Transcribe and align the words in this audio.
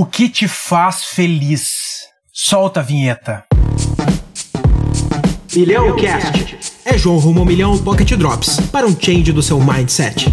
O 0.00 0.06
que 0.06 0.30
te 0.30 0.48
faz 0.48 1.04
feliz? 1.04 2.06
Solta 2.32 2.80
a 2.80 2.82
vinheta. 2.82 3.44
Milhão 5.54 5.94
Cast. 5.94 6.56
É 6.86 6.96
João 6.96 7.18
rumo 7.18 7.44
milhão 7.44 7.76
Pocket 7.76 8.10
Drops 8.14 8.60
para 8.72 8.86
um 8.86 8.98
change 8.98 9.30
do 9.30 9.42
seu 9.42 9.60
mindset. 9.60 10.24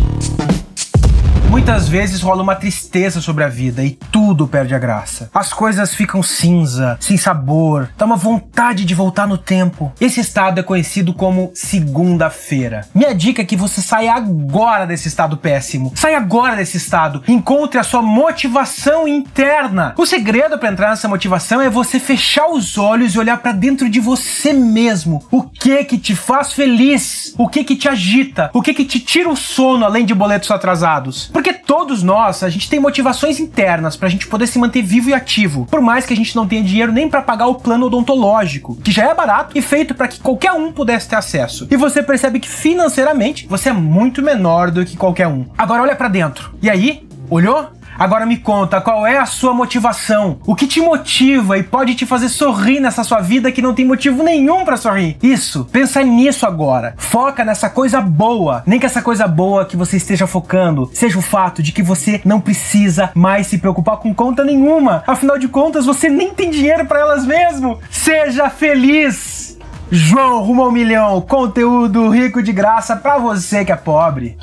Muitas 1.58 1.90
vezes 1.90 2.22
rola 2.22 2.44
uma 2.44 2.54
tristeza 2.54 3.20
sobre 3.20 3.44
a 3.44 3.48
vida 3.48 3.84
e 3.84 3.98
tudo 4.12 4.48
perde 4.48 4.76
a 4.76 4.80
graça. 4.80 5.28
As 5.34 5.52
coisas 5.52 5.92
ficam 5.96 6.22
cinza, 6.22 6.96
sem 7.00 7.18
sabor, 7.18 7.90
dá 7.98 8.06
uma 8.06 8.16
vontade 8.16 8.86
de 8.86 8.94
voltar 8.94 9.28
no 9.28 9.40
tempo. 9.40 9.92
Esse 10.00 10.20
estado 10.20 10.60
é 10.60 10.64
conhecido 10.64 11.16
como 11.16 11.50
segunda-feira. 11.56 12.88
Minha 12.94 13.14
dica 13.14 13.42
é 13.42 13.46
que 13.46 13.56
você 13.56 13.82
saia 13.82 14.14
agora 14.14 14.86
desse 14.86 15.08
estado 15.08 15.36
péssimo. 15.36 15.92
Saia 15.96 16.18
agora 16.18 16.56
desse 16.56 16.78
estado. 16.78 17.24
Encontre 17.28 17.80
a 17.80 17.84
sua 17.84 18.04
motivação 18.04 19.08
interna. 19.08 19.96
O 19.98 20.06
segredo 20.06 20.60
para 20.60 20.70
entrar 20.70 20.92
nessa 20.92 21.08
motivação 21.08 21.60
é 21.60 21.72
você 21.72 22.00
fechar 22.00 22.48
os 22.52 22.78
olhos 22.78 23.16
e 23.16 23.20
olhar 23.20 23.40
para 23.40 23.52
dentro 23.52 23.90
de 23.90 24.00
você 24.00 24.54
mesmo. 24.54 25.26
O 25.32 25.42
que 25.42 25.84
que 25.86 25.98
te 25.98 26.16
faz 26.16 26.54
feliz? 26.54 27.34
O 27.36 27.50
que 27.50 27.64
que 27.64 27.76
te 27.76 27.90
agita? 27.90 28.52
O 28.54 28.62
que 28.62 28.76
que 28.76 28.86
te 28.86 29.00
tira 29.00 29.28
o 29.28 29.36
sono 29.36 29.86
além 29.86 30.06
de 30.06 30.14
boletos 30.14 30.52
atrasados? 30.52 31.32
Porque 31.34 31.47
todos 31.54 32.04
nós, 32.04 32.44
a 32.44 32.50
gente 32.50 32.70
tem 32.70 32.80
motivações 32.80 33.40
internas 33.40 33.96
pra 33.96 34.10
gente 34.10 34.28
poder 34.28 34.48
se 34.48 34.60
manter 34.60 34.82
vivo 34.82 35.10
e 35.10 35.14
ativo, 35.14 35.66
por 35.70 35.82
mais 35.82 36.06
que 36.06 36.14
a 36.14 36.18
gente 36.18 36.36
não 36.36 36.48
tenha 36.48 36.64
dinheiro 36.64 36.92
nem 36.92 37.10
para 37.10 37.22
pagar 37.22 37.48
o 37.48 37.56
plano 37.56 37.86
odontológico, 37.88 38.76
que 38.78 38.92
já 38.92 39.10
é 39.10 39.14
barato 39.14 39.58
e 39.58 39.62
feito 39.62 39.94
para 39.94 40.08
que 40.08 40.20
qualquer 40.20 40.54
um 40.54 40.72
pudesse 40.72 41.10
ter 41.10 41.16
acesso. 41.16 41.68
E 41.70 41.78
você 41.78 42.02
percebe 42.02 42.40
que 42.40 42.50
financeiramente 42.50 43.48
você 43.48 43.70
é 43.70 43.74
muito 43.74 44.22
menor 44.22 44.72
do 44.72 44.86
que 44.86 44.98
qualquer 44.98 45.28
um. 45.28 45.46
Agora 45.58 45.84
olha 45.84 45.96
para 45.96 46.08
dentro. 46.08 46.54
E 46.62 46.70
aí? 46.70 47.08
Olhou? 47.30 47.77
Agora 47.98 48.28
me 48.28 48.38
conta, 48.38 48.80
qual 48.80 49.08
é 49.08 49.18
a 49.18 49.26
sua 49.26 49.56
motivação? 49.56 50.40
O 50.46 50.56
que 50.56 50.68
te 50.68 50.80
motiva 50.80 51.58
e 51.58 51.64
pode 51.64 51.96
te 51.96 52.06
fazer 52.06 52.30
sorrir 52.30 52.80
nessa 52.80 53.04
sua 53.04 53.22
vida 53.22 53.52
que 53.52 53.62
não 53.62 53.74
tem 53.74 53.86
motivo 53.86 54.22
nenhum 54.22 54.64
para 54.64 54.78
sorrir? 54.78 55.18
Isso, 55.22 55.68
pensa 55.72 56.04
nisso 56.04 56.46
agora. 56.46 56.94
Foca 56.98 57.44
nessa 57.44 57.72
coisa 57.72 58.00
boa. 58.00 58.62
Nem 58.68 58.80
que 58.80 58.86
essa 58.86 59.02
coisa 59.02 59.28
boa 59.28 59.66
que 59.66 59.76
você 59.76 59.98
esteja 59.98 60.28
focando 60.28 60.92
seja 60.94 61.18
o 61.18 61.24
fato 61.24 61.64
de 61.64 61.72
que 61.72 61.82
você 61.82 62.22
não 62.24 62.40
precisa 62.40 63.10
mais 63.16 63.48
se 63.48 63.58
preocupar 63.58 63.98
com 63.98 64.14
conta 64.14 64.44
nenhuma. 64.44 65.04
Afinal 65.08 65.40
de 65.40 65.48
contas, 65.48 65.86
você 65.86 66.08
nem 66.08 66.36
tem 66.36 66.52
dinheiro 66.52 66.86
para 66.86 67.00
elas 67.00 67.26
mesmo. 67.26 67.80
Seja 67.90 68.48
feliz! 68.48 69.58
João 69.90 70.44
rumo 70.44 70.64
ao 70.64 70.72
milhão, 70.72 71.22
conteúdo 71.22 72.10
rico 72.10 72.44
de 72.44 72.52
graça 72.52 72.96
para 72.96 73.18
você 73.18 73.64
que 73.64 73.72
é 73.72 73.76
pobre. 73.76 74.38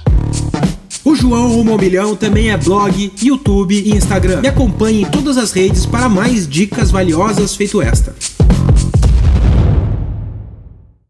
João 1.15 1.49
Rumo 1.49 1.79
Milhão 1.79 2.17
também 2.17 2.51
é 2.51 2.57
blog, 2.57 3.13
YouTube 3.23 3.75
e 3.75 3.91
Instagram. 3.91 4.41
Me 4.41 4.49
acompanhe 4.49 5.03
em 5.03 5.05
todas 5.05 5.37
as 5.37 5.53
redes 5.53 5.87
para 5.87 6.09
mais 6.09 6.49
dicas 6.49 6.91
valiosas 6.91 7.55
feito 7.55 7.81
esta. 7.81 8.15